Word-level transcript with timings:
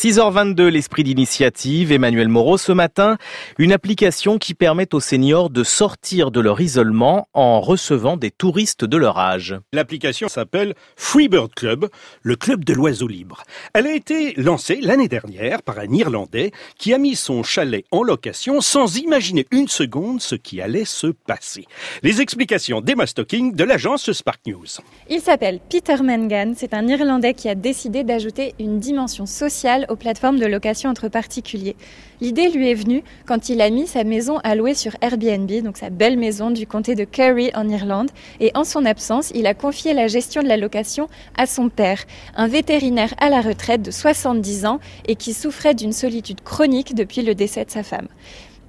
6h22, 0.00 0.68
l'esprit 0.68 1.04
d'initiative. 1.04 1.92
Emmanuel 1.92 2.28
Moreau, 2.28 2.56
ce 2.56 2.72
matin, 2.72 3.18
une 3.58 3.70
application 3.70 4.38
qui 4.38 4.54
permet 4.54 4.94
aux 4.94 5.00
seniors 5.00 5.50
de 5.50 5.62
sortir 5.62 6.30
de 6.30 6.40
leur 6.40 6.62
isolement 6.62 7.28
en 7.34 7.60
recevant 7.60 8.16
des 8.16 8.30
touristes 8.30 8.86
de 8.86 8.96
leur 8.96 9.18
âge. 9.18 9.56
L'application 9.74 10.28
s'appelle 10.28 10.74
Freebird 10.96 11.52
Club, 11.54 11.90
le 12.22 12.34
club 12.34 12.64
de 12.64 12.72
l'oiseau 12.72 13.08
libre. 13.08 13.42
Elle 13.74 13.86
a 13.86 13.94
été 13.94 14.32
lancée 14.38 14.78
l'année 14.80 15.06
dernière 15.06 15.60
par 15.62 15.78
un 15.78 15.92
Irlandais 15.92 16.50
qui 16.78 16.94
a 16.94 16.98
mis 16.98 17.14
son 17.14 17.42
chalet 17.42 17.84
en 17.90 18.02
location 18.02 18.62
sans 18.62 18.96
imaginer 18.96 19.46
une 19.50 19.68
seconde 19.68 20.22
ce 20.22 20.34
qui 20.34 20.62
allait 20.62 20.86
se 20.86 21.08
passer. 21.08 21.66
Les 22.02 22.22
explications 22.22 22.80
d'Emma 22.80 23.06
Stocking 23.06 23.54
de 23.54 23.64
l'agence 23.64 24.10
Spark 24.12 24.40
News. 24.46 24.64
Il 25.10 25.20
s'appelle 25.20 25.60
Peter 25.68 26.02
Mangan. 26.02 26.54
C'est 26.56 26.72
un 26.72 26.88
Irlandais 26.88 27.34
qui 27.34 27.50
a 27.50 27.54
décidé 27.54 28.02
d'ajouter 28.02 28.54
une 28.58 28.80
dimension 28.80 29.26
sociale 29.26 29.84
aux 29.90 29.96
plateformes 29.96 30.38
de 30.38 30.46
location 30.46 30.88
entre 30.88 31.08
particuliers. 31.08 31.76
L'idée 32.20 32.48
lui 32.48 32.70
est 32.70 32.74
venue 32.74 33.02
quand 33.26 33.48
il 33.48 33.60
a 33.60 33.70
mis 33.70 33.86
sa 33.86 34.04
maison 34.04 34.38
à 34.44 34.54
louer 34.54 34.74
sur 34.74 34.96
Airbnb, 35.00 35.50
donc 35.62 35.76
sa 35.76 35.90
belle 35.90 36.18
maison 36.18 36.50
du 36.50 36.66
comté 36.66 36.94
de 36.94 37.04
Kerry 37.04 37.50
en 37.54 37.68
Irlande, 37.68 38.10
et 38.40 38.50
en 38.54 38.64
son 38.64 38.84
absence, 38.84 39.32
il 39.34 39.46
a 39.46 39.54
confié 39.54 39.94
la 39.94 40.06
gestion 40.06 40.42
de 40.42 40.48
la 40.48 40.56
location 40.56 41.08
à 41.36 41.46
son 41.46 41.68
père, 41.68 42.04
un 42.36 42.46
vétérinaire 42.46 43.14
à 43.18 43.28
la 43.28 43.40
retraite 43.40 43.82
de 43.82 43.90
70 43.90 44.66
ans 44.66 44.80
et 45.06 45.16
qui 45.16 45.34
souffrait 45.34 45.74
d'une 45.74 45.92
solitude 45.92 46.42
chronique 46.42 46.94
depuis 46.94 47.22
le 47.22 47.34
décès 47.34 47.64
de 47.64 47.70
sa 47.70 47.82
femme. 47.82 48.08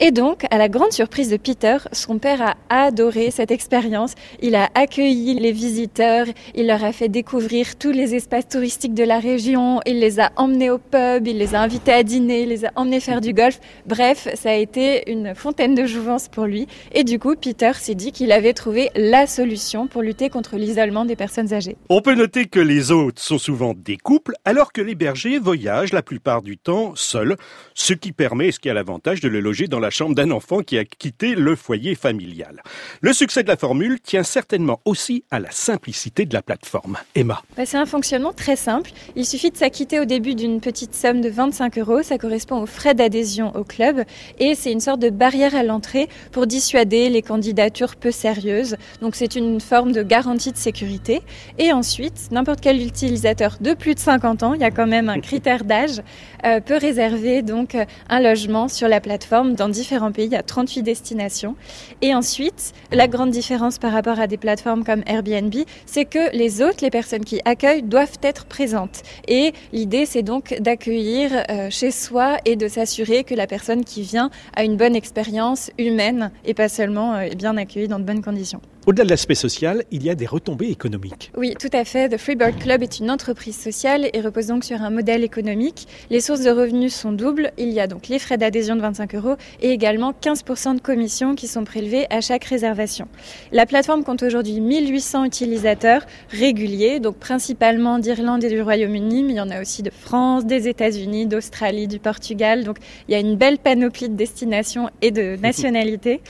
Et 0.00 0.12
donc, 0.12 0.44
à 0.52 0.58
la 0.58 0.68
grande 0.68 0.92
surprise 0.92 1.28
de 1.28 1.36
Peter, 1.36 1.76
son 1.90 2.18
père 2.20 2.54
a 2.70 2.84
adoré 2.84 3.32
cette 3.32 3.50
expérience. 3.50 4.14
Il 4.40 4.54
a 4.54 4.68
accueilli 4.76 5.34
les 5.34 5.50
visiteurs, 5.50 6.26
il 6.54 6.68
leur 6.68 6.84
a 6.84 6.92
fait 6.92 7.08
découvrir 7.08 7.74
tous 7.76 7.90
les 7.90 8.14
espaces 8.14 8.46
touristiques 8.46 8.94
de 8.94 9.02
la 9.02 9.18
région, 9.18 9.80
il 9.86 9.98
les 9.98 10.20
a 10.20 10.30
emmenés 10.36 10.70
au 10.70 10.78
pub, 10.78 11.26
il 11.26 11.38
les 11.38 11.56
a 11.56 11.60
invités 11.60 11.90
à 11.90 12.04
dîner, 12.04 12.42
il 12.42 12.50
les 12.50 12.64
a 12.64 12.70
emmenés 12.76 13.00
faire 13.00 13.20
du 13.20 13.32
golf. 13.32 13.58
Bref, 13.86 14.28
ça 14.34 14.50
a 14.50 14.54
été 14.54 15.10
une 15.10 15.34
fontaine 15.34 15.74
de 15.74 15.84
jouvence 15.84 16.28
pour 16.28 16.44
lui. 16.44 16.68
Et 16.92 17.02
du 17.02 17.18
coup, 17.18 17.34
Peter 17.34 17.72
s'est 17.74 17.96
dit 17.96 18.12
qu'il 18.12 18.30
avait 18.30 18.52
trouvé 18.52 18.90
la 18.94 19.26
solution 19.26 19.88
pour 19.88 20.02
lutter 20.02 20.30
contre 20.30 20.56
l'isolement 20.56 21.06
des 21.06 21.16
personnes 21.16 21.52
âgées. 21.52 21.76
On 21.88 22.02
peut 22.02 22.14
noter 22.14 22.46
que 22.46 22.60
les 22.60 22.92
hôtes 22.92 23.18
sont 23.18 23.38
souvent 23.38 23.74
des 23.76 23.96
couples, 23.96 24.34
alors 24.44 24.72
que 24.72 24.80
les 24.80 24.94
bergers 24.94 25.40
voyagent 25.40 25.92
la 25.92 26.02
plupart 26.02 26.42
du 26.42 26.56
temps 26.56 26.92
seuls, 26.94 27.36
ce 27.74 27.94
qui 27.94 28.12
permet, 28.12 28.52
ce 28.52 28.60
qui 28.60 28.70
a 28.70 28.74
l'avantage 28.74 29.20
de 29.20 29.28
le 29.28 29.40
loger 29.40 29.66
dans 29.66 29.80
la 29.80 29.87
chambre 29.90 30.14
d'un 30.14 30.30
enfant 30.30 30.60
qui 30.60 30.78
a 30.78 30.84
quitté 30.84 31.34
le 31.34 31.56
foyer 31.56 31.94
familial. 31.94 32.62
Le 33.00 33.12
succès 33.12 33.42
de 33.42 33.48
la 33.48 33.56
formule 33.56 34.00
tient 34.00 34.22
certainement 34.22 34.80
aussi 34.84 35.24
à 35.30 35.40
la 35.40 35.50
simplicité 35.50 36.26
de 36.26 36.34
la 36.34 36.42
plateforme. 36.42 36.98
Emma. 37.14 37.42
Bah, 37.56 37.64
c'est 37.66 37.76
un 37.76 37.86
fonctionnement 37.86 38.32
très 38.32 38.56
simple. 38.56 38.90
Il 39.16 39.26
suffit 39.26 39.50
de 39.50 39.56
s'acquitter 39.56 40.00
au 40.00 40.04
début 40.04 40.34
d'une 40.34 40.60
petite 40.60 40.94
somme 40.94 41.20
de 41.20 41.28
25 41.28 41.78
euros. 41.78 42.02
Ça 42.02 42.18
correspond 42.18 42.62
aux 42.62 42.66
frais 42.66 42.94
d'adhésion 42.94 43.54
au 43.56 43.64
club. 43.64 44.02
Et 44.38 44.54
c'est 44.54 44.72
une 44.72 44.80
sorte 44.80 45.00
de 45.00 45.10
barrière 45.10 45.54
à 45.54 45.62
l'entrée 45.62 46.08
pour 46.32 46.46
dissuader 46.46 47.08
les 47.08 47.22
candidatures 47.22 47.96
peu 47.96 48.10
sérieuses. 48.10 48.76
Donc 49.00 49.14
c'est 49.14 49.36
une 49.36 49.60
forme 49.60 49.92
de 49.92 50.02
garantie 50.02 50.52
de 50.52 50.56
sécurité. 50.56 51.22
Et 51.58 51.72
ensuite, 51.72 52.30
n'importe 52.30 52.60
quel 52.60 52.80
utilisateur 52.84 53.56
de 53.60 53.74
plus 53.74 53.94
de 53.94 54.00
50 54.00 54.42
ans, 54.42 54.54
il 54.54 54.60
y 54.60 54.64
a 54.64 54.70
quand 54.70 54.86
même 54.86 55.08
un 55.08 55.20
critère 55.28 55.64
d'âge, 55.64 56.02
euh, 56.44 56.60
peut 56.60 56.76
réserver 56.76 57.42
donc 57.42 57.76
un 58.08 58.20
logement 58.20 58.68
sur 58.68 58.88
la 58.88 59.00
plateforme 59.00 59.54
dans 59.54 59.68
différents 59.78 60.12
pays, 60.12 60.34
à 60.34 60.42
38 60.42 60.82
destinations. 60.82 61.54
Et 62.02 62.14
ensuite, 62.14 62.72
la 62.92 63.06
grande 63.08 63.30
différence 63.30 63.78
par 63.78 63.92
rapport 63.92 64.18
à 64.18 64.26
des 64.26 64.36
plateformes 64.36 64.84
comme 64.84 65.02
Airbnb, 65.06 65.54
c'est 65.86 66.04
que 66.04 66.36
les 66.36 66.62
autres, 66.62 66.82
les 66.82 66.90
personnes 66.90 67.24
qui 67.24 67.40
accueillent, 67.44 67.82
doivent 67.82 68.18
être 68.22 68.46
présentes. 68.46 69.02
Et 69.28 69.52
l'idée, 69.72 70.04
c'est 70.06 70.22
donc 70.22 70.56
d'accueillir 70.60 71.30
euh, 71.50 71.70
chez 71.70 71.90
soi 71.90 72.36
et 72.44 72.56
de 72.56 72.68
s'assurer 72.68 73.24
que 73.24 73.34
la 73.34 73.46
personne 73.46 73.84
qui 73.84 74.02
vient 74.02 74.30
a 74.56 74.64
une 74.64 74.76
bonne 74.76 74.96
expérience 74.96 75.70
humaine 75.78 76.30
et 76.44 76.54
pas 76.54 76.68
seulement 76.68 77.14
euh, 77.14 77.28
bien 77.36 77.56
accueillie 77.56 77.88
dans 77.88 77.98
de 77.98 78.04
bonnes 78.04 78.22
conditions. 78.22 78.60
Au-delà 78.88 79.04
de 79.04 79.10
l'aspect 79.10 79.34
social, 79.34 79.84
il 79.90 80.02
y 80.02 80.08
a 80.08 80.14
des 80.14 80.24
retombées 80.24 80.70
économiques. 80.70 81.30
Oui, 81.36 81.54
tout 81.60 81.68
à 81.74 81.84
fait. 81.84 82.08
The 82.08 82.16
Freebird 82.16 82.58
Club 82.58 82.82
est 82.82 83.00
une 83.00 83.10
entreprise 83.10 83.54
sociale 83.54 84.08
et 84.14 84.20
repose 84.22 84.46
donc 84.46 84.64
sur 84.64 84.80
un 84.80 84.88
modèle 84.88 85.24
économique. 85.24 85.86
Les 86.08 86.22
sources 86.22 86.40
de 86.40 86.48
revenus 86.48 86.94
sont 86.94 87.12
doubles. 87.12 87.52
Il 87.58 87.68
y 87.68 87.80
a 87.80 87.86
donc 87.86 88.08
les 88.08 88.18
frais 88.18 88.38
d'adhésion 88.38 88.76
de 88.76 88.80
25 88.80 89.14
euros 89.14 89.36
et 89.60 89.72
également 89.72 90.12
15% 90.12 90.76
de 90.76 90.80
commissions 90.80 91.34
qui 91.34 91.48
sont 91.48 91.64
prélevées 91.64 92.06
à 92.08 92.22
chaque 92.22 92.44
réservation. 92.44 93.08
La 93.52 93.66
plateforme 93.66 94.04
compte 94.04 94.22
aujourd'hui 94.22 94.58
1800 94.58 95.26
utilisateurs 95.26 96.06
réguliers, 96.30 96.98
donc 96.98 97.18
principalement 97.18 97.98
d'Irlande 97.98 98.42
et 98.42 98.48
du 98.48 98.62
Royaume-Uni, 98.62 99.22
mais 99.22 99.32
il 99.34 99.36
y 99.36 99.40
en 99.42 99.50
a 99.50 99.60
aussi 99.60 99.82
de 99.82 99.90
France, 99.90 100.46
des 100.46 100.66
États-Unis, 100.66 101.26
d'Australie, 101.26 101.88
du 101.88 101.98
Portugal. 101.98 102.64
Donc 102.64 102.78
il 103.06 103.12
y 103.12 103.14
a 103.14 103.20
une 103.20 103.36
belle 103.36 103.58
panoplie 103.58 104.08
de 104.08 104.16
destinations 104.16 104.88
et 105.02 105.10
de 105.10 105.36
nationalités. 105.42 106.22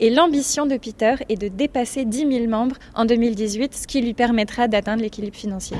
Et 0.00 0.08
l'ambition 0.08 0.64
de 0.64 0.78
Peter 0.78 1.16
est 1.28 1.36
de 1.36 1.48
dépasser 1.48 2.05
10 2.06 2.18
000 2.18 2.46
membres 2.48 2.76
en 2.94 3.04
2018, 3.04 3.74
ce 3.74 3.86
qui 3.86 4.00
lui 4.00 4.14
permettra 4.14 4.68
d'atteindre 4.68 5.02
l'équilibre 5.02 5.36
financier. 5.36 5.76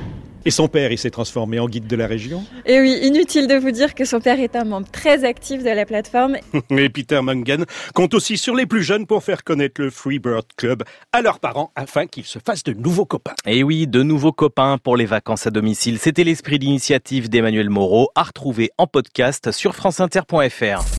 Et 0.47 0.49
son 0.49 0.69
père, 0.69 0.93
il 0.93 0.97
s'est 0.97 1.09
transformé 1.09 1.59
en 1.59 1.67
guide 1.67 1.87
de 1.87 1.95
la 1.97 2.07
région? 2.07 2.41
Et 2.65 2.79
oui, 2.79 2.97
inutile 3.03 3.47
de 3.47 3.55
vous 3.55 3.71
dire 3.71 3.93
que 3.93 4.05
son 4.05 4.21
père 4.21 4.39
est 4.39 4.55
un 4.55 4.63
membre 4.63 4.87
très 4.89 5.25
actif 5.25 5.61
de 5.61 5.69
la 5.69 5.85
plateforme. 5.85 6.37
Et 6.69 6.87
Peter 6.87 7.21
Mungan 7.21 7.65
compte 7.93 8.13
aussi 8.13 8.37
sur 8.37 8.55
les 8.55 8.65
plus 8.65 8.81
jeunes 8.81 9.07
pour 9.07 9.25
faire 9.25 9.43
connaître 9.43 9.81
le 9.81 9.89
Freebird 9.89 10.45
Club 10.55 10.83
à 11.11 11.21
leurs 11.21 11.41
parents 11.41 11.73
afin 11.75 12.07
qu'ils 12.07 12.23
se 12.23 12.39
fassent 12.39 12.63
de 12.63 12.71
nouveaux 12.71 13.05
copains. 13.05 13.35
Et 13.45 13.61
oui, 13.61 13.87
de 13.87 14.03
nouveaux 14.03 14.31
copains 14.31 14.77
pour 14.77 14.95
les 14.95 15.05
vacances 15.05 15.47
à 15.47 15.51
domicile. 15.51 15.99
C'était 15.99 16.23
l'esprit 16.23 16.59
d'initiative 16.59 17.27
d'Emmanuel 17.27 17.69
Moreau 17.69 18.09
à 18.15 18.23
retrouver 18.23 18.71
en 18.77 18.87
podcast 18.87 19.51
sur 19.51 19.75
franceinter.fr. 19.75 20.87